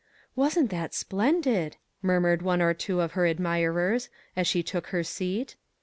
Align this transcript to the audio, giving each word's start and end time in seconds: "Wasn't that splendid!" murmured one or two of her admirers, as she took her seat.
"Wasn't 0.35 0.71
that 0.71 0.95
splendid!" 0.95 1.77
murmured 2.01 2.41
one 2.41 2.59
or 2.59 2.73
two 2.73 3.01
of 3.01 3.11
her 3.11 3.27
admirers, 3.27 4.09
as 4.35 4.47
she 4.47 4.63
took 4.63 4.87
her 4.87 5.03
seat. 5.03 5.57